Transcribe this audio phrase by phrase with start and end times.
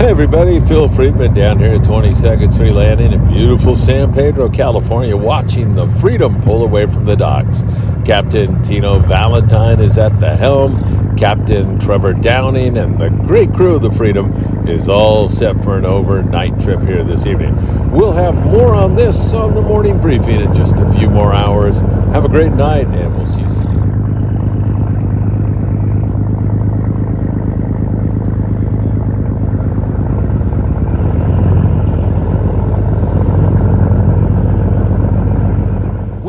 [0.00, 5.14] Hey everybody, Phil Friedman down here at 22nd Street Landing in beautiful San Pedro, California,
[5.14, 7.62] watching the Freedom pull away from the docks.
[8.06, 11.14] Captain Tino Valentine is at the helm.
[11.18, 14.32] Captain Trevor Downing and the great crew of the Freedom
[14.66, 17.54] is all set for an overnight trip here this evening.
[17.90, 21.80] We'll have more on this on the morning briefing in just a few more hours.
[22.14, 23.59] Have a great night, and we'll see you soon.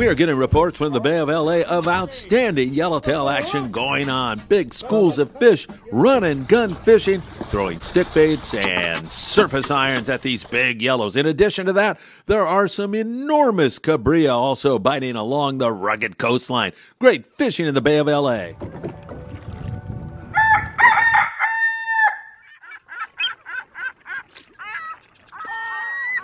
[0.02, 4.42] We are getting reports from the Bay of LA of outstanding yellowtail action going on.
[4.50, 10.44] Big schools of fish running, gun fishing, throwing stick baits and surface irons at these
[10.44, 11.16] big yellows.
[11.16, 16.72] In addition to that, there are some enormous cabrilla also biting along the rugged coastline.
[16.98, 18.54] Great fishing in the Bay of LA.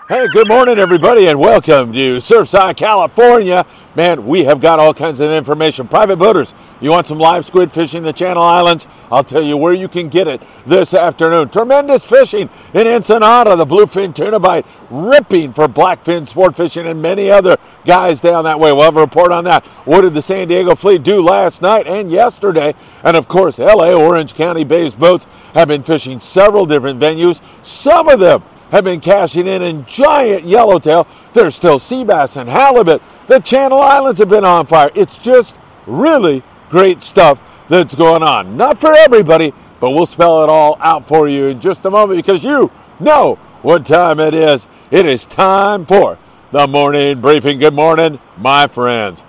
[0.09, 3.65] Hey, good morning, everybody, and welcome to Surfside, California.
[3.93, 5.85] Man, we have got all kinds of information.
[5.85, 8.87] Private boaters, you want some live squid fishing the Channel Islands?
[9.11, 11.49] I'll tell you where you can get it this afternoon.
[11.49, 17.29] Tremendous fishing in Ensenada, the bluefin tuna bite, ripping for blackfin sport fishing, and many
[17.29, 18.71] other guys down that way.
[18.71, 19.65] We'll have a report on that.
[19.83, 22.75] What did the San Diego fleet do last night and yesterday?
[23.03, 27.41] And of course, LA Orange County based boats have been fishing several different venues.
[27.65, 31.07] Some of them have been cashing in in giant yellowtail.
[31.33, 33.01] There's still sea bass and halibut.
[33.27, 34.91] The Channel Islands have been on fire.
[34.95, 38.57] It's just really great stuff that's going on.
[38.57, 42.17] Not for everybody, but we'll spell it all out for you in just a moment
[42.17, 44.67] because you know what time it is.
[44.91, 46.17] It is time for
[46.51, 47.59] the morning briefing.
[47.59, 49.23] Good morning, my friends.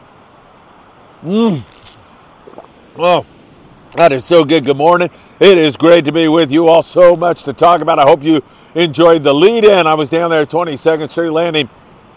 [1.24, 1.62] Mmm.
[2.96, 3.26] Oh,
[3.92, 4.64] that is so good.
[4.64, 5.10] Good morning.
[5.40, 6.82] It is great to be with you all.
[6.82, 8.00] So much to talk about.
[8.00, 8.42] I hope you
[8.74, 9.86] enjoyed the lead in.
[9.86, 11.68] I was down there at 22nd Street Landing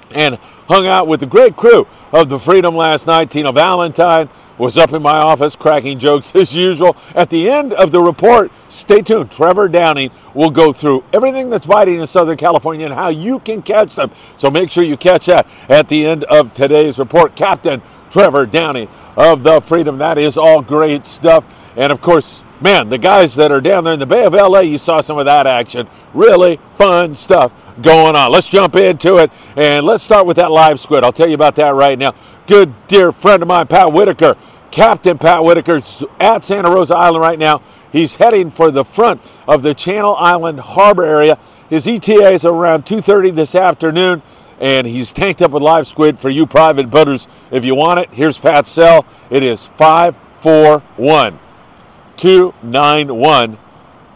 [0.09, 3.29] and hung out with the great crew of the Freedom last night.
[3.29, 4.27] Tino Valentine
[4.57, 6.97] was up in my office cracking jokes as usual.
[7.13, 9.29] At the end of the report, stay tuned.
[9.29, 13.61] Trevor Downing will go through everything that's biting in Southern California and how you can
[13.61, 14.09] catch them.
[14.37, 17.35] So make sure you catch that at the end of today's report.
[17.35, 19.99] Captain Trevor Downing of the Freedom.
[19.99, 21.45] That is all great stuff.
[21.77, 24.59] And of course, man, the guys that are down there in the Bay of LA,
[24.59, 25.87] you saw some of that action.
[26.13, 27.51] Really fun stuff
[27.81, 28.31] going on.
[28.31, 31.03] Let's jump into it and let's start with that live squid.
[31.03, 32.13] I'll tell you about that right now.
[32.47, 34.35] Good dear friend of mine, Pat Whitaker,
[34.69, 35.81] Captain Pat Whitaker,
[36.19, 37.61] at Santa Rosa Island right now.
[37.91, 41.37] He's heading for the front of the Channel Island Harbor area.
[41.69, 44.21] His ETA is around 2:30 this afternoon,
[44.59, 47.27] and he's tanked up with live squid for you private boaters.
[47.51, 49.05] If you want it, here's Pat's cell.
[49.29, 51.39] It is 541
[52.17, 53.57] 291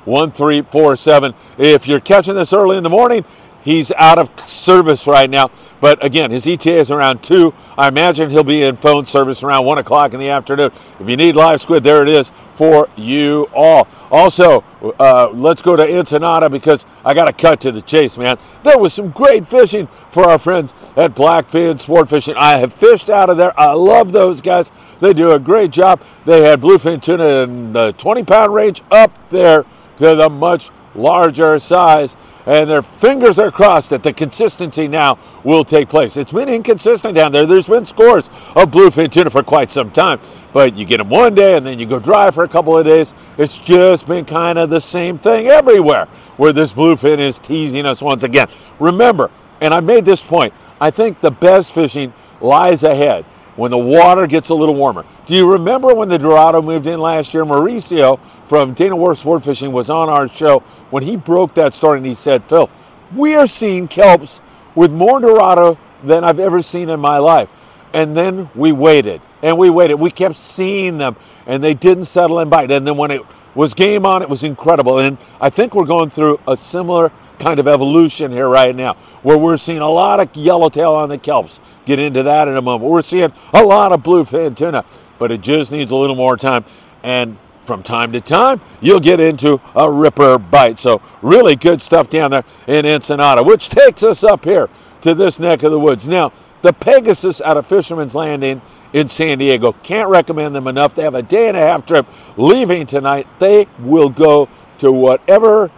[0.05, 1.33] 1347.
[1.57, 3.25] If you're catching this early in the morning,
[3.65, 5.51] he's out of service right now.
[5.81, 7.53] But again, his ETA is around 2.
[7.77, 10.71] I imagine he'll be in phone service around 1 o'clock in the afternoon.
[10.99, 13.87] If you need live squid, there it is for you all.
[14.09, 14.63] Also,
[14.99, 18.37] uh, let's go to Ensenada because I got to cut to the chase, man.
[18.63, 22.35] There was some great fishing for our friends at Blackfin Sport Fishing.
[22.37, 23.59] I have fished out of there.
[23.59, 24.71] I love those guys.
[25.01, 26.01] They do a great job.
[26.23, 29.65] They had bluefin tuna in the 20 pound range up there
[29.97, 35.63] to the much larger size and their fingers are crossed that the consistency now will
[35.63, 36.15] take place.
[36.15, 37.45] It's been inconsistent down there.
[37.45, 40.19] There's been scores of bluefin tuna for quite some time,
[40.53, 42.85] but you get them one day and then you go dry for a couple of
[42.85, 43.13] days.
[43.37, 46.05] It's just been kind of the same thing everywhere
[46.37, 48.47] where this bluefin is teasing us once again.
[48.79, 53.77] Remember, and I made this point, I think the best fishing lies ahead when the
[53.77, 55.05] water gets a little warmer.
[55.25, 57.45] Do you remember when the Dorado moved in last year?
[57.45, 61.97] Mauricio from Dana Wharf Sport Fishing was on our show when he broke that story
[61.97, 62.69] and he said, Phil,
[63.15, 64.41] we are seeing kelps
[64.75, 67.49] with more Dorado than I've ever seen in my life.
[67.93, 69.95] And then we waited and we waited.
[69.95, 71.15] We kept seeing them
[71.47, 72.71] and they didn't settle and bite.
[72.71, 73.21] And then when it
[73.55, 74.99] was game on, it was incredible.
[74.99, 78.93] And I think we're going through a similar kind of evolution here right now,
[79.23, 81.59] where we're seeing a lot of yellowtail on the kelps.
[81.85, 82.89] Get into that in a moment.
[82.89, 84.85] We're seeing a lot of bluefin tuna,
[85.19, 86.65] but it just needs a little more time.
[87.03, 90.79] And from time to time, you'll get into a ripper bite.
[90.79, 94.69] So, really good stuff down there in Ensenada, which takes us up here
[95.01, 96.07] to this neck of the woods.
[96.07, 96.31] Now,
[96.61, 98.61] the Pegasus out of Fisherman's Landing
[98.93, 99.73] in San Diego.
[99.83, 100.95] Can't recommend them enough.
[100.95, 102.07] They have a day and a half trip
[102.37, 103.27] leaving tonight.
[103.39, 104.49] They will go
[104.79, 105.69] to whatever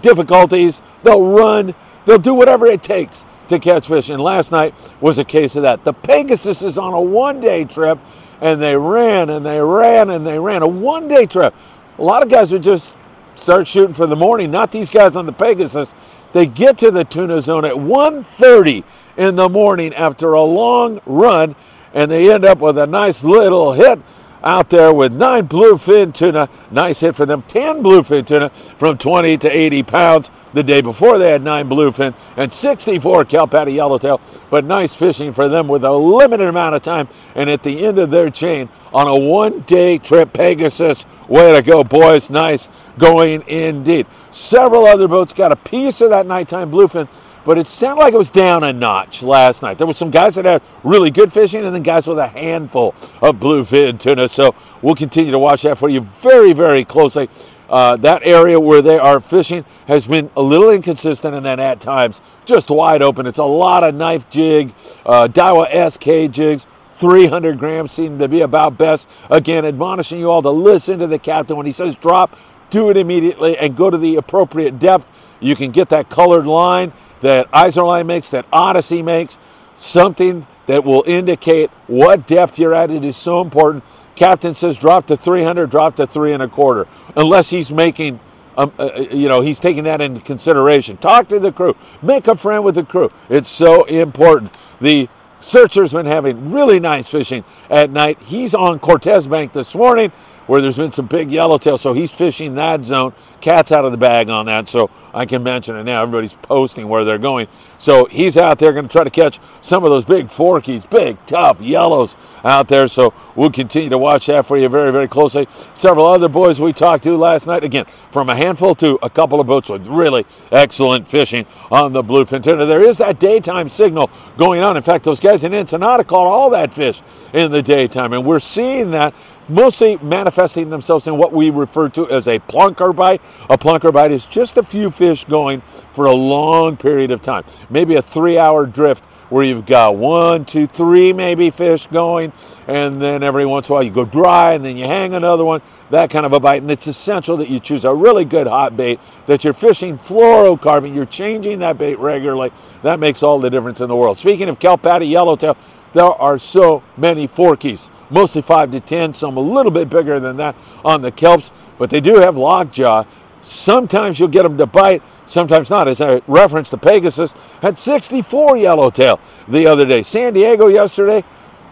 [0.00, 0.82] difficulties.
[1.02, 1.74] They'll run.
[2.04, 4.10] They'll do whatever it takes to catch fish.
[4.10, 5.84] And last night was a case of that.
[5.84, 7.98] The Pegasus is on a one day trip,
[8.40, 10.62] and they ran and they ran and they ran.
[10.62, 11.54] A one day trip.
[11.98, 12.96] A lot of guys are just
[13.34, 14.50] start shooting for the morning.
[14.50, 15.94] Not these guys on the Pegasus.
[16.32, 18.84] They get to the tuna zone at 1:30
[19.16, 21.56] in the morning after a long run,
[21.94, 23.98] and they end up with a nice little hit
[24.42, 26.48] out there with nine bluefin tuna.
[26.70, 27.42] Nice hit for them.
[27.42, 30.30] 10 bluefin tuna from 20 to 80 pounds.
[30.52, 34.20] The day before they had nine bluefin and 64 kelp patty yellowtail.
[34.50, 37.08] But nice fishing for them with a limited amount of time.
[37.34, 41.04] And at the end of their chain on a one day trip, Pegasus.
[41.28, 42.30] Way to go, boys.
[42.30, 42.68] Nice
[42.98, 44.06] going indeed.
[44.30, 47.08] Several other boats got a piece of that nighttime bluefin
[47.48, 49.78] but it sounded like it was down a notch last night.
[49.78, 52.88] There were some guys that had really good fishing and then guys with a handful
[53.22, 54.28] of bluefin tuna.
[54.28, 57.30] So we'll continue to watch that for you very, very closely.
[57.70, 61.80] Uh, that area where they are fishing has been a little inconsistent and then at
[61.80, 63.26] times just wide open.
[63.26, 64.74] It's a lot of knife jig,
[65.06, 66.66] uh, Daiwa SK jigs.
[66.90, 69.08] 300 grams seem to be about best.
[69.30, 72.36] Again, admonishing you all to listen to the captain when he says drop,
[72.68, 75.14] do it immediately and go to the appropriate depth.
[75.40, 79.38] You can get that colored line that Izorline makes, that Odyssey makes,
[79.76, 82.90] something that will indicate what depth you're at.
[82.90, 83.84] It is so important.
[84.14, 86.86] Captain says drop to 300, drop to three and a quarter,
[87.16, 88.18] unless he's making,
[88.56, 90.96] um, uh, uh, you know, he's taking that into consideration.
[90.96, 93.10] Talk to the crew, make a friend with the crew.
[93.28, 94.52] It's so important.
[94.80, 95.08] The
[95.38, 98.20] searcher's been having really nice fishing at night.
[98.22, 100.10] He's on Cortez Bank this morning
[100.48, 103.12] where there's been some big yellowtail, so he's fishing that zone.
[103.42, 106.02] Cat's out of the bag on that, so I can mention it now.
[106.02, 107.48] Everybody's posting where they're going.
[107.78, 111.24] So he's out there going to try to catch some of those big forkies, big,
[111.26, 112.88] tough yellows out there.
[112.88, 115.46] So we'll continue to watch that for you very, very closely.
[115.74, 119.40] Several other boys we talked to last night, again, from a handful to a couple
[119.40, 122.64] of boats with really excellent fishing on the bluefin tuna.
[122.64, 124.78] There is that daytime signal going on.
[124.78, 127.02] In fact, those guys in Ensenada caught all that fish
[127.34, 129.14] in the daytime, and we're seeing that
[129.48, 133.22] mostly manifesting themselves in what we refer to as a plunker bite.
[133.48, 135.60] A plunker bite is just a few fish going
[135.92, 140.44] for a long period of time, maybe a three hour drift where you've got one,
[140.44, 142.32] two, three maybe fish going,
[142.66, 145.44] and then every once in a while you go dry and then you hang another
[145.44, 145.60] one,
[145.90, 146.62] that kind of a bite.
[146.62, 150.94] And it's essential that you choose a really good hot bait, that you're fishing fluorocarbon,
[150.94, 152.52] you're changing that bait regularly.
[152.82, 154.18] That makes all the difference in the world.
[154.18, 155.56] Speaking of kelp patty yellowtail,
[155.92, 160.36] there are so many forkies mostly 5 to 10, some a little bit bigger than
[160.38, 163.04] that on the kelps, but they do have lockjaw.
[163.42, 165.88] Sometimes you'll get them to bite, sometimes not.
[165.88, 167.32] As I referenced, the Pegasus
[167.62, 170.02] had 64 yellowtail the other day.
[170.02, 171.24] San Diego yesterday,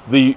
[0.08, 0.36] the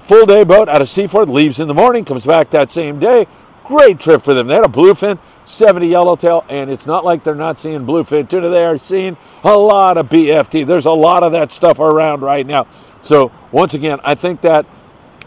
[0.00, 3.26] full day boat out of Seaforth leaves in the morning, comes back that same day.
[3.64, 4.46] Great trip for them.
[4.46, 8.48] They had a bluefin, 70 yellowtail, and it's not like they're not seeing bluefin tuna.
[8.48, 10.66] They are seeing a lot of BFT.
[10.66, 12.66] There's a lot of that stuff around right now.
[13.02, 14.66] So, once again, I think that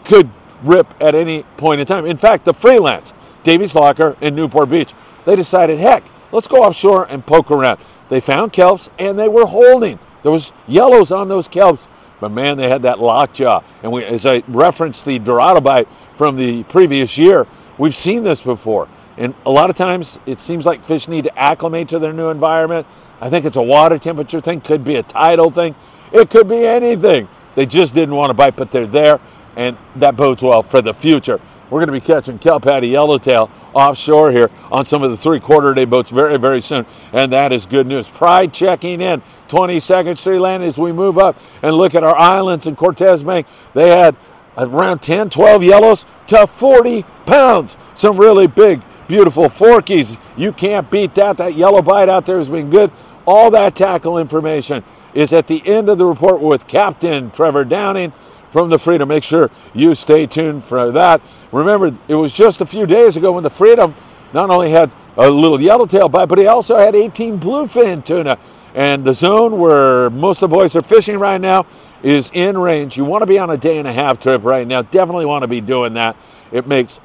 [0.04, 0.30] could
[0.62, 2.06] rip at any point in time.
[2.06, 3.12] In fact, the freelance,
[3.42, 4.92] Davey's Locker in Newport Beach,
[5.24, 7.80] they decided, heck, let's go offshore and poke around.
[8.08, 9.98] They found kelps and they were holding.
[10.22, 11.88] There was yellows on those kelps,
[12.20, 13.62] but man, they had that lockjaw.
[13.82, 17.46] And we, as I referenced the Dorado bite from the previous year,
[17.78, 18.88] we've seen this before.
[19.16, 22.30] And a lot of times it seems like fish need to acclimate to their new
[22.30, 22.86] environment.
[23.20, 25.74] I think it's a water temperature thing, could be a tidal thing,
[26.12, 27.28] it could be anything.
[27.54, 29.20] They just didn't want to bite, but they're there
[29.56, 31.40] and that bodes well for the future.
[31.70, 35.38] We're going to be catching kelp patty yellowtail offshore here on some of the three
[35.38, 38.10] quarter day boats very, very soon, and that is good news.
[38.10, 42.66] Pride checking in 22nd Street Land as we move up and look at our islands
[42.66, 43.46] in Cortez Bank.
[43.74, 44.16] They had
[44.56, 47.76] around 10, 12 yellows to 40 pounds.
[47.94, 50.20] Some really big, beautiful forkies.
[50.36, 51.36] You can't beat that.
[51.36, 52.90] That yellow bite out there has been good.
[53.26, 54.82] All that tackle information
[55.14, 58.12] is at the end of the report with Captain Trevor Downing
[58.50, 59.08] from the Freedom.
[59.08, 61.20] Make sure you stay tuned for that.
[61.52, 63.94] Remember, it was just a few days ago when the Freedom
[64.32, 68.38] not only had a little yellowtail bite, but he also had 18 bluefin tuna.
[68.74, 71.66] And the zone where most of the boys are fishing right now
[72.02, 72.96] is in range.
[72.96, 74.82] You want to be on a day and a half trip right now.
[74.82, 76.16] Definitely want to be doing that.
[76.52, 77.00] It makes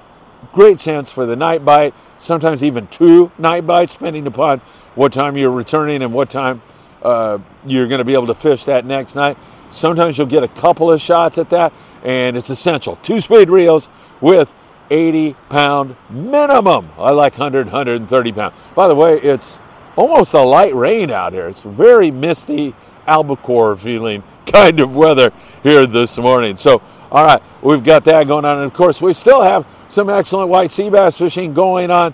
[0.54, 4.60] great sense for the night bite, sometimes even two night bites, depending upon
[4.94, 6.62] what time you're returning and what time
[7.02, 9.38] uh, you're going to be able to fish that next night.
[9.76, 12.96] Sometimes you'll get a couple of shots at that, and it's essential.
[12.98, 13.90] Two speed reels
[14.22, 14.54] with
[14.90, 16.90] 80 pound minimum.
[16.98, 18.56] I like 100, 130 pounds.
[18.74, 19.60] By the way, it's
[19.98, 21.48] almost a light rain out here.
[21.48, 22.74] It's very misty,
[23.06, 26.56] albacore feeling kind of weather here this morning.
[26.56, 28.58] So, all right, we've got that going on.
[28.58, 32.14] And of course, we still have some excellent white sea bass fishing going on.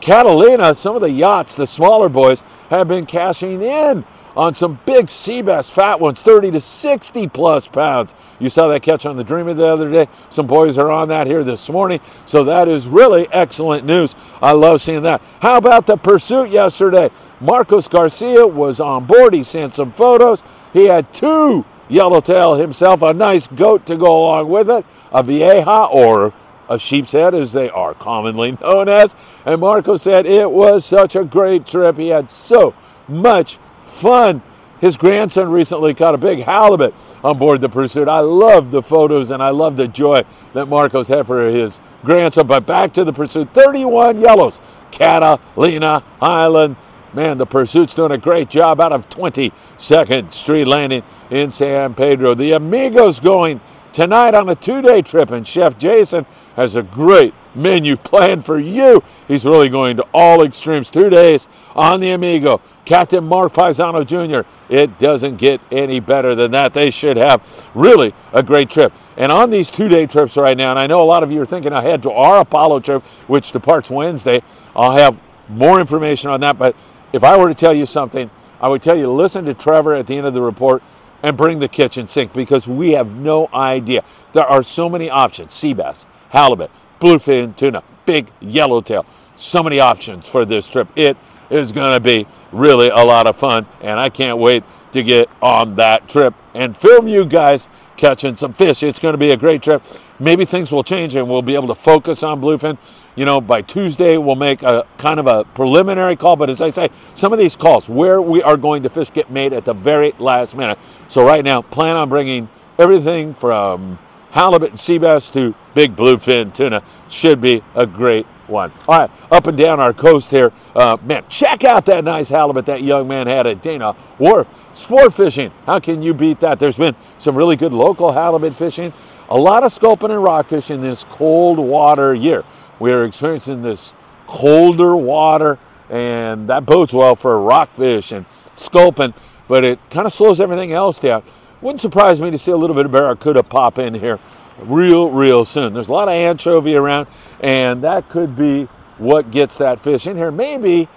[0.00, 4.04] Catalina, some of the yachts, the smaller boys, have been cashing in
[4.36, 8.14] on some big sea bass, fat ones, 30 to 60 plus pounds.
[8.38, 10.08] You saw that catch on the Dreamer the other day.
[10.30, 12.00] Some boys are on that here this morning.
[12.26, 14.16] So that is really excellent news.
[14.42, 15.22] I love seeing that.
[15.40, 17.10] How about the pursuit yesterday?
[17.40, 19.34] Marcos Garcia was on board.
[19.34, 20.42] He sent some photos.
[20.72, 25.84] He had two yellowtail himself, a nice goat to go along with it, a vieja
[25.86, 26.32] or
[26.68, 29.14] a sheep's head, as they are commonly known as.
[29.44, 31.96] And Marco said it was such a great trip.
[31.96, 32.74] He had so
[33.06, 33.58] much
[33.94, 34.42] fun.
[34.80, 38.08] His grandson recently caught a big halibut on board the Pursuit.
[38.08, 42.46] I love the photos and I love the joy that Marcos had for his grandson.
[42.46, 44.60] But back to the Pursuit 31 yellows.
[44.90, 46.76] Catalina Island.
[47.14, 52.34] Man, the Pursuit's doing a great job out of 22nd Street Landing in San Pedro.
[52.34, 53.60] The Amigos going
[53.92, 58.58] tonight on a two day trip, and Chef Jason has a great menu planned for
[58.58, 59.02] you.
[59.28, 62.60] He's really going to all extremes two days on the Amigo.
[62.84, 64.46] Captain Mark Paisano Jr.
[64.68, 66.74] It doesn't get any better than that.
[66.74, 68.92] They should have really a great trip.
[69.16, 71.40] And on these two day trips right now, and I know a lot of you
[71.40, 74.42] are thinking ahead to our Apollo trip, which departs Wednesday.
[74.76, 76.58] I'll have more information on that.
[76.58, 76.76] But
[77.12, 80.06] if I were to tell you something, I would tell you listen to Trevor at
[80.06, 80.82] the end of the report
[81.22, 84.04] and bring the kitchen sink because we have no idea.
[84.32, 89.06] There are so many options sea bass, halibut, bluefin tuna, big yellowtail.
[89.36, 90.88] So many options for this trip.
[90.94, 91.16] It
[91.54, 95.28] is going to be really a lot of fun, and I can't wait to get
[95.42, 98.82] on that trip and film you guys catching some fish.
[98.82, 99.82] It's going to be a great trip.
[100.18, 102.78] Maybe things will change and we'll be able to focus on bluefin.
[103.16, 106.36] You know, by Tuesday, we'll make a kind of a preliminary call.
[106.36, 109.30] But as I say, some of these calls where we are going to fish get
[109.30, 110.78] made at the very last minute.
[111.08, 113.98] So, right now, plan on bringing everything from
[114.30, 116.82] halibut and sea bass to big bluefin tuna.
[117.08, 118.72] Should be a great one.
[118.88, 120.52] All right, up and down our coast here.
[120.74, 124.46] Uh, man, check out that nice halibut that young man had at Dana Wharf.
[124.72, 126.58] Sport fishing, how can you beat that?
[126.58, 128.92] There's been some really good local halibut fishing,
[129.28, 132.44] a lot of sculpin and rock fishing this cold water year.
[132.80, 133.94] We are experiencing this
[134.26, 135.58] colder water,
[135.90, 139.14] and that bodes well for rockfish and sculpin,
[139.46, 141.22] but it kind of slows everything else down.
[141.60, 144.18] Wouldn't surprise me to see a little bit of barracuda pop in here
[144.58, 145.74] real, real soon.
[145.74, 147.06] There's a lot of anchovy around,
[147.40, 148.64] and that could be
[148.98, 150.30] what gets that fish in here.
[150.30, 150.88] Maybe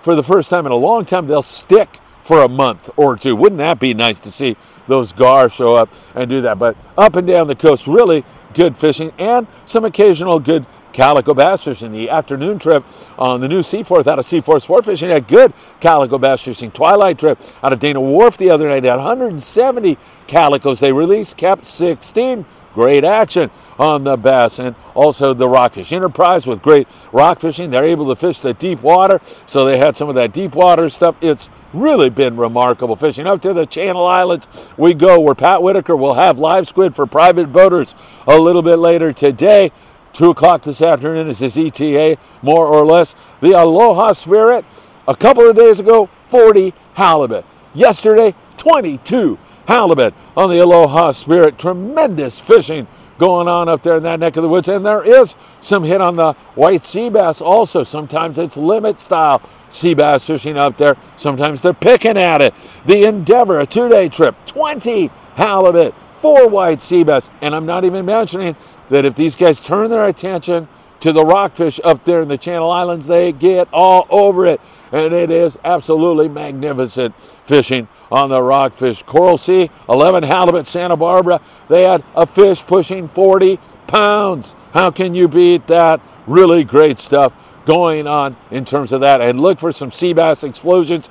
[0.00, 3.36] for the first time in a long time, they'll stick for a month or two.
[3.36, 4.56] Wouldn't that be nice to see
[4.86, 6.58] those gar show up and do that?
[6.58, 11.64] But up and down the coast, really good fishing and some occasional good calico bass
[11.64, 11.92] fishing.
[11.92, 12.82] The afternoon trip
[13.18, 16.70] on the new Seaforth out of Seaforth Sport Fishing had good calico bass fishing.
[16.70, 21.66] Twilight trip out of Dana Wharf the other night had 170 calicos they released, kept
[21.66, 22.46] 16
[22.76, 24.58] great action on the bass.
[24.58, 27.70] And also the rockfish enterprise with great rock fishing.
[27.70, 29.18] They're able to fish the deep water.
[29.46, 31.16] So they had some of that deep water stuff.
[31.22, 33.26] It's really been remarkable fishing.
[33.26, 37.06] Up to the channel islands we go where pat whitaker will have live squid for
[37.06, 37.94] private voters
[38.26, 39.72] a little bit later today.
[40.12, 43.16] Two o'clock this afternoon is his eta more or less.
[43.40, 44.66] The aloha spirit
[45.08, 47.46] a couple of days ago 40 halibut.
[47.72, 51.58] Yesterday 22 halibut on the Aloha Spirit.
[51.58, 52.86] Tremendous fishing
[53.18, 54.68] going on up there in that neck of the woods.
[54.68, 57.82] And there is some hit on the white sea bass also.
[57.82, 60.96] Sometimes it's limit style sea bass fishing up there.
[61.16, 62.54] Sometimes they're picking at it.
[62.84, 67.30] The Endeavor, a two day trip, 20 halibut, four white sea bass.
[67.40, 68.56] And I'm not even mentioning
[68.88, 70.68] that if these guys turn their attention
[71.00, 74.60] to the rockfish up there in the Channel Islands, they get all over it.
[74.92, 81.40] And it is absolutely magnificent fishing on the Rockfish Coral Sea, 11 halibut Santa Barbara.
[81.68, 84.54] They had a fish pushing 40 pounds.
[84.72, 86.00] How can you beat that?
[86.26, 87.32] Really great stuff
[87.66, 89.20] going on in terms of that.
[89.20, 91.10] And look for some sea bass explosions.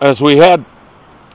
[0.00, 0.64] As we had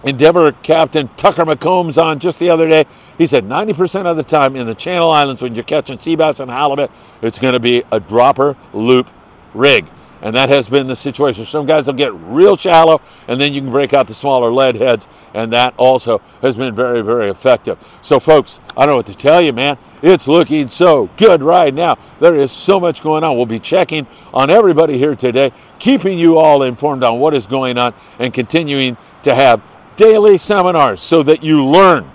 [0.04, 2.86] Endeavor Captain Tucker McCombs on just the other day,
[3.18, 6.40] he said 90% of the time in the Channel Islands when you're catching sea bass
[6.40, 9.10] and halibut, it's going to be a dropper loop
[9.54, 9.86] rig.
[10.26, 11.46] And that has been the situation.
[11.46, 14.74] Some guys will get real shallow, and then you can break out the smaller lead
[14.74, 17.78] heads, and that also has been very, very effective.
[18.02, 19.78] So, folks, I don't know what to tell you, man.
[20.02, 22.00] It's looking so good right now.
[22.20, 23.38] There is so much going on.
[23.38, 27.78] We'll be checking on everybody here today, keeping you all informed on what is going
[27.78, 29.62] on, and continuing to have
[29.96, 32.10] daily seminars so that you learn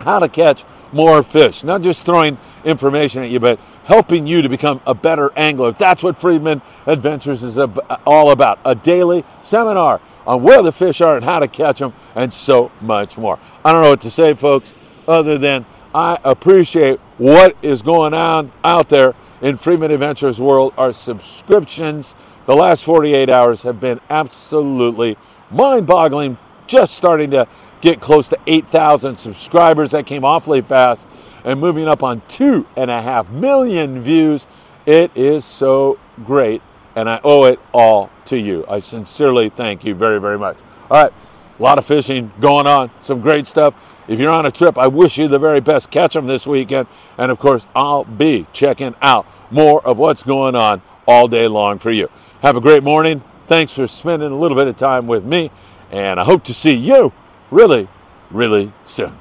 [0.00, 1.64] how to catch more fish.
[1.64, 5.72] Not just throwing information at you, but helping you to become a better angler.
[5.72, 7.58] That's what Friedman Adventures is
[8.06, 11.92] all about a daily seminar on where the fish are and how to catch them,
[12.14, 13.38] and so much more.
[13.64, 14.74] I don't know what to say, folks,
[15.06, 20.72] other than I appreciate what is going on out there in Friedman Adventures world.
[20.78, 22.14] Our subscriptions,
[22.46, 25.18] the last 48 hours, have been absolutely
[25.50, 27.46] mind boggling just starting to
[27.84, 29.90] get close to 8,000 subscribers.
[29.90, 31.06] That came awfully fast
[31.44, 34.46] and moving up on two and a half million views.
[34.86, 36.62] It is so great,
[36.96, 38.64] and I owe it all to you.
[38.68, 40.56] I sincerely thank you very, very much.
[40.90, 41.12] All right,
[41.58, 43.74] a lot of fishing going on, some great stuff.
[44.08, 45.90] If you're on a trip, I wish you the very best.
[45.90, 46.88] Catch them this weekend.
[47.18, 51.78] And of course, I'll be checking out more of what's going on all day long
[51.78, 52.10] for you.
[52.40, 53.22] Have a great morning.
[53.46, 55.50] Thanks for spending a little bit of time with me.
[55.90, 57.12] And I hope to see you
[57.54, 57.86] really,
[58.32, 59.16] really soon.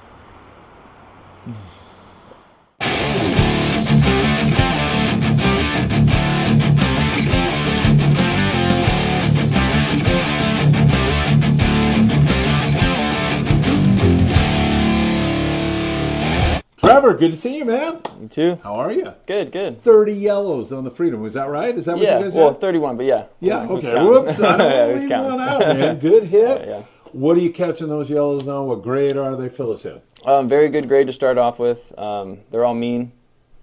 [16.78, 18.00] Trevor, good to see you, man.
[18.20, 18.60] You too.
[18.64, 19.14] How are you?
[19.28, 19.78] Good, good.
[19.78, 21.22] 30 yellows on the Freedom.
[21.22, 21.78] Was that right?
[21.78, 22.60] Is that what yeah, you guys well, had?
[22.60, 23.26] 31, but yeah.
[23.40, 24.04] Yeah, okay.
[24.04, 24.42] Whoops.
[24.42, 26.00] I don't Yeah, want to who's leave one out, man.
[26.00, 26.68] Good hit.
[26.68, 26.84] Yeah, yeah.
[27.14, 28.66] What are you catching those yellows on?
[28.68, 29.48] What grade are they?
[29.50, 30.02] Fill us in.
[30.26, 31.98] Um, very good grade to start off with.
[31.98, 33.12] Um, they're all mean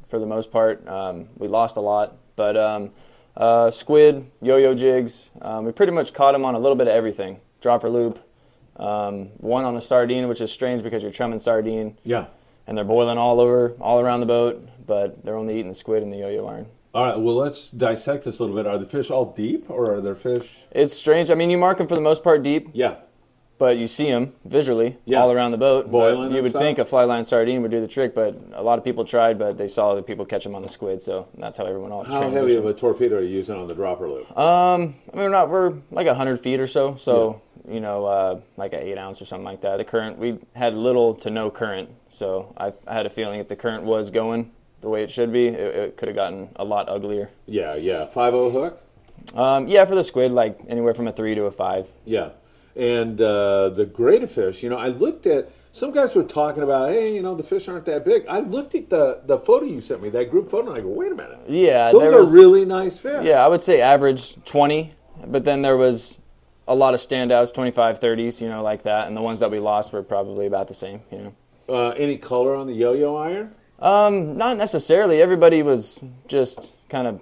[0.08, 0.86] for the most part.
[0.86, 2.90] Um, we lost a lot, but um,
[3.36, 5.30] uh, squid, yo-yo jigs.
[5.42, 7.40] Um, we pretty much caught them on a little bit of everything.
[7.60, 8.20] Dropper loop.
[8.76, 12.26] Um, one on the sardine, which is strange because you're chumming sardine Yeah.
[12.66, 16.02] and they're boiling all over, all around the boat, but they're only eating the squid
[16.02, 16.66] and the yo-yo iron.
[16.94, 17.18] All right.
[17.18, 18.66] Well, let's dissect this a little bit.
[18.66, 20.66] Are the fish all deep, or are there fish?
[20.70, 21.30] It's strange.
[21.30, 22.94] I mean, you mark them for the most part deep, Yeah.
[23.60, 25.20] But you see them visually Yeah.
[25.20, 25.90] all around the boat.
[25.90, 28.78] Boiling You would think a fly line sardine would do the trick, but a lot
[28.78, 31.58] of people tried, but they saw the people catch them on the squid, so that's
[31.58, 34.36] how everyone all How heavy of a torpedo are you using on the dropper loop?
[34.36, 38.40] Um, I mean, we're not we're like hundred feet or so, so you know, uh,
[38.56, 39.76] like an eight ounce or something like that.
[39.76, 43.48] The current we had little to no current, so I, I had a feeling if
[43.48, 46.64] the current was going the way it should be, it, it could have gotten a
[46.64, 47.28] lot uglier.
[47.46, 48.06] yeah, yeah.
[48.06, 48.80] Five o hook.
[49.36, 51.86] Um, yeah, for the squid, like anywhere from a three to a five.
[52.06, 52.30] Yeah.
[52.76, 56.90] And uh, the greater fish, you know, I looked at some guys were talking about,
[56.90, 58.26] hey, you know, the fish aren't that big.
[58.28, 60.88] I looked at the the photo you sent me, that group photo, and I go,
[60.88, 61.38] wait a minute.
[61.48, 63.24] Yeah, Those are was- really nice fish.
[63.24, 64.92] Yeah, I would say average 20,
[65.26, 66.18] but then there was
[66.68, 69.08] a lot of standouts, 25, 30s, you know, like that.
[69.08, 71.34] And the ones that we lost were probably about the same, you know.
[71.68, 73.54] Uh, any color on the yo-yo iron?
[73.80, 75.20] Um, not necessarily.
[75.22, 77.20] Everybody was just kind of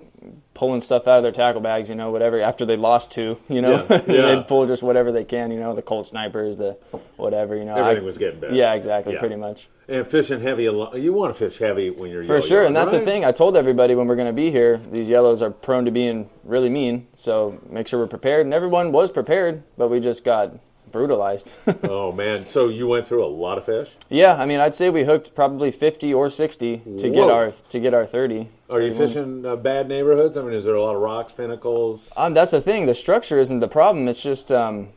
[0.54, 2.40] pulling stuff out of their tackle bags, you know, whatever.
[2.40, 4.22] After they lost two, you know, Yeah, yeah.
[4.35, 6.72] they'd pull just whatever they can, you know, the Colt snipers, the
[7.16, 7.74] whatever, you know.
[7.74, 8.54] I- was getting better.
[8.54, 9.20] Yeah, exactly, Yeah.
[9.20, 9.68] pretty much.
[9.88, 12.90] And fishing heavy, you want to fish heavy when you're For yo-yoing, sure, and that's
[12.90, 13.24] the thing.
[13.24, 16.28] I told everybody when we're going to be here, these yellows are prone to being
[16.44, 17.07] really mean.
[17.14, 18.44] So make sure we're prepared.
[18.44, 20.52] And everyone was prepared, but we just got
[20.90, 21.55] brutalized.
[21.85, 23.94] Oh man, so you went through a lot of fish.
[24.11, 27.79] yeah, I mean, I'd say we hooked probably 50 or 60 to get our to
[27.81, 28.48] get our 30.
[28.70, 30.37] Are you fishing uh, bad neighborhoods?
[30.37, 32.12] I mean, is there a lot of rocks, pinnacles?
[32.16, 32.87] Um, that's the thing.
[32.87, 34.09] The structure isn't the problem.
[34.09, 34.88] It's just um,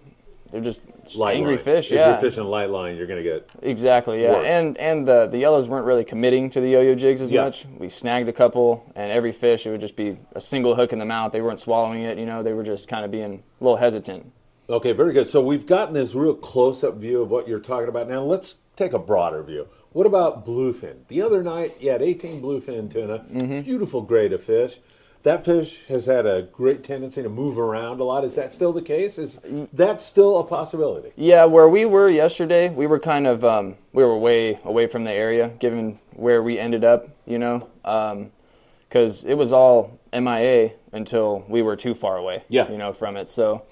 [0.52, 0.84] they're just
[1.18, 1.64] Light angry line.
[1.64, 1.88] fish.
[1.92, 3.50] If yeah, you're fishing light line, you're gonna get.
[3.62, 4.22] exactly.
[4.22, 4.46] Yeah, worked.
[4.48, 7.44] and and the the yellows weren't really committing to the yo-yo jigs as Yeah.
[7.46, 7.66] much.
[7.78, 11.00] We snagged a couple, and every fish it would just be a single hook in
[11.00, 11.32] the mouth.
[11.32, 12.18] They weren't swallowing it.
[12.18, 14.32] You know, they were just kind of being a little hesitant.
[14.72, 15.28] Okay, very good.
[15.28, 18.08] So we've gotten this real close-up view of what you're talking about.
[18.08, 19.68] Now let's take a broader view.
[19.92, 21.06] What about bluefin?
[21.10, 23.60] The other night you had 18 bluefin tuna, Mm-hmm.
[23.62, 24.80] beautiful grade of fish.
[25.24, 28.24] That fish has had a great tendency to move around a lot.
[28.24, 29.18] Is that still the case?
[29.18, 29.42] Is
[29.74, 31.12] that still a possibility?
[31.18, 35.04] Yeah, where we were yesterday, we were kind of um, we were way away from
[35.04, 37.10] the area, given where we ended up.
[37.28, 37.70] You know,
[38.88, 42.44] because it was all MIA until we were too far away.
[42.50, 42.72] Yeah.
[42.72, 43.30] you know, from it.
[43.30, 43.64] So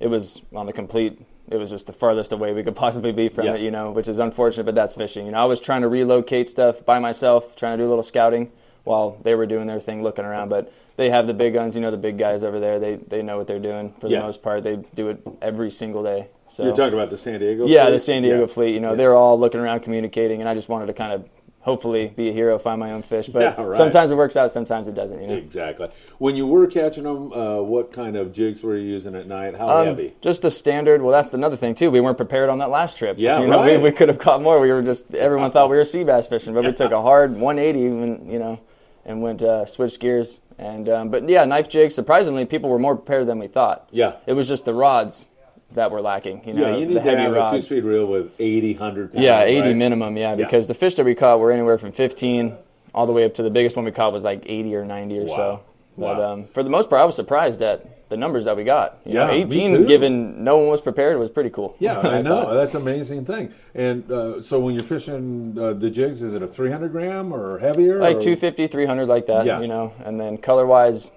[0.00, 1.20] it was on the complete.
[1.48, 3.54] It was just the farthest away we could possibly be from Yeah.
[3.54, 3.60] it.
[3.60, 5.26] You know, which is unfortunate, but that's fishing.
[5.26, 8.02] You know, I was trying to relocate stuff by myself, trying to do a little
[8.02, 8.50] scouting
[8.84, 10.48] while they were doing their thing, looking around.
[10.48, 11.74] But they have the big guns.
[11.76, 12.78] You know, the big guys over there.
[12.80, 14.18] They they know what they're doing for Yeah.
[14.18, 14.64] the most part.
[14.64, 16.28] They do it every single day.
[16.48, 17.66] So You're talking about the San Diego.
[17.66, 17.92] yeah, fleet?
[17.92, 18.46] the San Diego Yeah.
[18.46, 18.74] fleet.
[18.74, 21.24] You know, they're all looking around, communicating, and I just wanted to kind of
[21.66, 23.26] hopefully be a hero, find my own fish.
[23.26, 23.74] But Yeah, right.
[23.74, 25.20] sometimes it works out, sometimes it doesn't.
[25.20, 25.88] You know, Exactly.
[26.18, 29.56] When you were catching them, uh, what kind of jigs were you using at night?
[29.56, 30.14] How Um, heavy?
[30.20, 31.02] just the standard.
[31.02, 31.90] Well, that's another thing too.
[31.90, 33.16] We weren't prepared on that last trip.
[33.18, 33.76] Yeah, you know, right.
[33.78, 34.60] we, we could have caught more.
[34.60, 37.32] We were just everyone thought we were sea bass fishing, but we took a hard
[37.32, 38.60] 180, and you know,
[39.04, 40.40] and went uh, switched gears.
[40.58, 41.94] And um, but yeah, knife jigs.
[41.96, 43.88] Surprisingly, people were more prepared than we thought.
[43.90, 44.12] Yeah.
[44.26, 45.30] it was just the rods
[45.72, 46.42] that we're lacking.
[46.46, 47.52] You know, Yeah, you the need to heavy have rods.
[47.52, 49.22] a two-speed reel with 80, 100 pounds.
[49.24, 49.76] Yeah, 80 right?
[49.76, 52.56] minimum, yeah, because the fish that we caught were anywhere from 15
[52.94, 55.18] all the way up to the biggest one we caught was like 80 or 90
[55.18, 55.36] or Wow.
[55.36, 55.60] so.
[55.98, 56.32] But Wow.
[56.32, 58.98] um, for the most part, I was surprised at the numbers that we got.
[59.04, 59.86] You Yeah, know, me 18 too.
[59.86, 61.74] given no one was prepared was pretty cool.
[61.78, 62.42] Yeah, I know.
[62.44, 62.54] thought.
[62.54, 63.52] That's an amazing thing.
[63.74, 67.58] And uh, so when you're fishing uh, the jigs, is it a 300 gram or
[67.58, 67.98] heavier?
[67.98, 69.60] Like or- 250, 300 like that, Yeah.
[69.60, 69.92] you know.
[70.04, 71.10] And then color wise,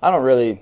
[0.00, 0.60] I don't really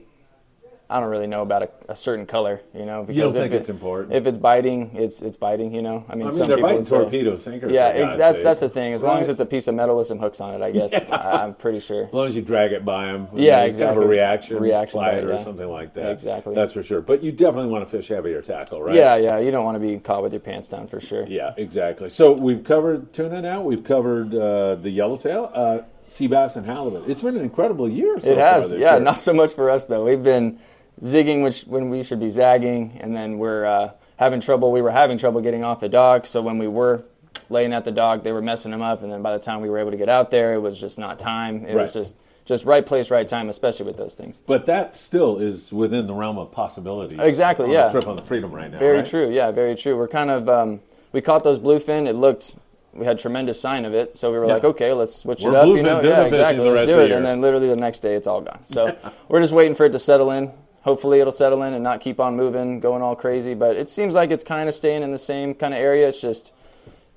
[0.88, 3.02] I don't really know about a, a certain color, you know.
[3.02, 4.14] Because You don't if think it- it's important?
[4.14, 6.04] If it's biting, it's it's biting, you know.
[6.08, 7.72] I mean, I mean, some they're people biting say- torpedo sinkers.
[7.72, 8.44] Yeah, for ex- God's that's sake.
[8.44, 8.92] that's the thing.
[8.92, 10.94] As long as it's a piece of metal with some hooks on it, I guess
[11.10, 12.04] I, I'm pretty sure.
[12.06, 13.26] As long as you drag it by them.
[13.34, 14.04] Yeah, Kind of exactly.
[14.04, 15.38] a reaction, Reaction bite or yeah.
[15.38, 16.12] something like that.
[16.12, 16.54] Exactly.
[16.54, 17.00] That's for sure.
[17.02, 18.94] But you definitely want to fish heavier tackle, right?
[18.94, 19.38] Yeah, yeah.
[19.40, 21.26] You don't want to be caught with your pants down for sure.
[21.26, 22.10] Yeah, exactly.
[22.10, 23.60] So we've covered tuna now.
[23.60, 27.10] We've covered uh, the yellowtail, uh, sea bass, and halibut.
[27.10, 28.20] It's been an incredible year.
[28.20, 28.92] So It has, yeah.
[28.92, 29.00] year.
[29.00, 30.04] Not so much for us though.
[30.04, 30.60] We've been
[31.00, 34.72] zigging, which when we should be zagging, and then we're uh, having trouble.
[34.72, 36.26] We were having trouble getting off the dock.
[36.26, 37.04] So when we were
[37.50, 39.68] laying at the dock, they were messing them up, and then by the time we
[39.68, 41.64] were able to get out there, it was just not time.
[41.64, 44.40] It was just just right place, right time, especially with those things.
[44.46, 47.18] But that still is within the realm of possibilities.
[47.18, 47.88] Exactly, on yeah.
[47.88, 48.78] Trip on the Freedom right now.
[48.78, 49.06] Very right?
[49.06, 49.30] true.
[49.30, 49.96] Yeah, very true.
[49.96, 50.80] We're kind of um,
[51.12, 52.06] we caught those bluefin.
[52.06, 52.54] It looked
[52.96, 54.54] we had tremendous sign of it, so we were Yeah.
[54.54, 55.66] like, okay, let's switch We're it up.
[55.66, 56.70] You bluefin know, yeah, exactly.
[56.70, 57.10] Let's do it.
[57.10, 58.64] And then literally the next day, it's all gone.
[58.64, 58.96] So
[59.28, 60.50] we're just waiting for it to settle in.
[60.86, 63.54] Hopefully, it'll settle in and not keep on moving, going all crazy.
[63.54, 66.08] But it seems like it's kind of staying in the same kind of area.
[66.08, 66.54] It's just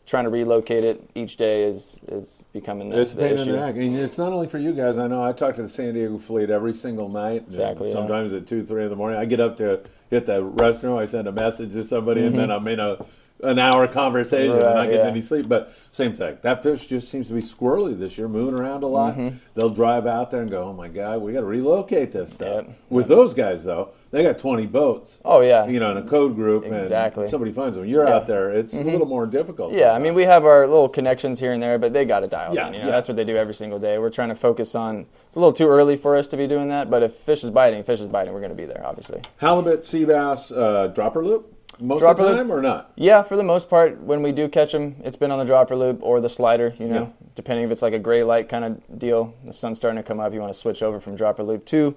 [0.08, 3.52] trying to relocate it each day is is becoming the, It's a the pain in
[3.52, 3.76] the neck.
[3.76, 4.98] Mean, it's not only for you guys.
[4.98, 7.42] I know I talk to the San Diego fleet every single night.
[7.42, 7.94] and Exactly, yeah.
[7.94, 10.98] Sometimes at two, three in the morning, I get up to hit the restroom.
[10.98, 12.68] I send a message to somebody, and then mm-hmm.
[12.68, 13.06] I'm in a
[13.42, 14.76] an hour conversation and Mm-hmm.
[14.76, 15.12] Not getting yeah.
[15.12, 15.48] any sleep.
[15.48, 16.38] But same thing.
[16.42, 19.16] That fish just seems to be squirrely this year, moving around a lot.
[19.16, 19.38] Mm-hmm.
[19.56, 22.66] They'll drive out there and go, "Oh my God, we got to relocate this stuff."
[22.68, 22.76] Yep.
[22.90, 25.20] With those guys though, they got 20 boats.
[25.24, 27.24] Oh yeah, You know, in a code group, Exactly.
[27.24, 27.86] and somebody finds them.
[27.86, 28.10] You're Yeah.
[28.10, 28.16] Mm-hmm.
[28.18, 29.74] out there; it's a little more difficult.
[29.74, 32.30] Yeah, I mean, we have our little connections here and there, but they got it
[32.32, 32.74] dialed Yeah, in.
[32.74, 32.92] You know, yeah.
[32.92, 33.98] that's what they do every single day.
[34.00, 35.06] We're trying to focus on.
[35.28, 37.52] It's a little too early for us to be doing that, but if fish is
[37.52, 38.34] biting, fish is biting.
[38.34, 39.22] We're going to be there, obviously.
[39.38, 42.38] halibut, sea bass, uh, dropper loop most Dropper of the loop.
[42.48, 42.92] time, or not?
[42.96, 45.76] Yeah, for the most part, when we do catch them, it's been on the dropper
[45.76, 46.74] loop or the slider.
[46.78, 47.28] You know, Yeah.
[47.36, 49.34] depending if it's like a gray light kind of deal.
[49.46, 50.34] The sun's starting to come up.
[50.34, 51.96] You want to switch over from dropper loop to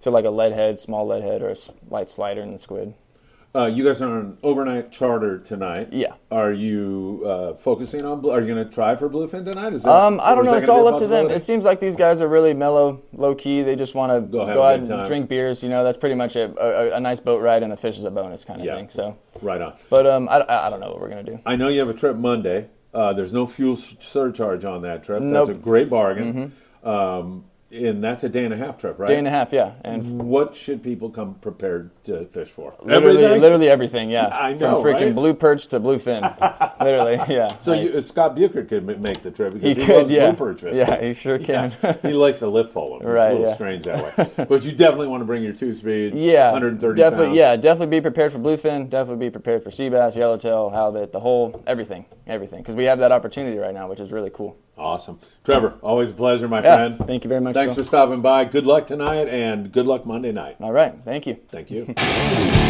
[0.00, 1.56] to like a lead head, small lead head, or a
[1.90, 2.92] light slider in the squid.
[3.56, 5.88] Uh, you guys are on an overnight charter tonight.
[5.90, 6.12] Yeah.
[6.30, 8.18] Are you uh, focusing on?
[8.28, 9.72] Are you going to try for bluefin tonight?
[9.72, 10.54] Is that, Um, I don't know.
[10.56, 11.30] It's all up to them.
[11.30, 13.62] It seems like these guys are really mellow, low key.
[13.62, 15.06] They just want to Go go, out and time.
[15.06, 15.62] drink beers.
[15.62, 16.50] You know, that's pretty much it.
[16.58, 18.74] A, a, a nice boat ride and the fish is a bonus kind of Yeah.
[18.74, 18.90] thing.
[18.90, 19.72] So, right on.
[19.88, 21.38] but um, I, I don't know what we're gonna do.
[21.46, 22.68] I know you have a trip Monday.
[22.92, 25.22] Uh, there's no fuel surcharge on that trip.
[25.22, 25.48] That's Nope.
[25.48, 25.58] Mm-hmm.
[25.60, 26.52] a great bargain.
[26.84, 29.06] Um, and that's a day and a half trip, right?
[29.08, 32.74] Day and a half, yeah, and What should people come prepared to fish for?
[32.82, 33.40] literally, Everything?
[33.40, 34.10] literally everything.
[34.10, 35.14] Yeah, I know, from freaking right?
[35.14, 36.22] blue perch to bluefin.
[36.86, 37.56] literally, yeah.
[37.60, 40.74] So Like, you, Scott Bucher could make the trip because he, could, loves yeah, fishing.
[40.74, 41.72] yeah, he sure can.
[42.02, 42.84] he likes to lift them.
[42.94, 43.54] It's Right, a little yeah.
[43.54, 44.02] strange that
[44.36, 44.46] way.
[44.48, 46.16] But you definitely want to bring your two speeds.
[46.16, 47.26] Yeah, 130 definitely.
[47.26, 47.36] pounds.
[47.38, 48.88] Yeah, definitely be prepared for bluefin.
[48.88, 52.60] Definitely be prepared for sea bass, yellowtail, halibut, the whole everything, everything.
[52.60, 54.56] Because we have that opportunity right now, which is really cool.
[54.78, 55.18] Awesome.
[55.44, 56.98] Trevor, always a pleasure, my Yeah, friend.
[57.06, 57.54] thank you very much.
[57.54, 57.82] Thanks Phil.
[57.82, 58.44] for stopping by.
[58.44, 60.56] Good luck tonight and good luck Monday night.
[60.60, 61.38] All right, thank you.
[61.50, 62.65] Thank you.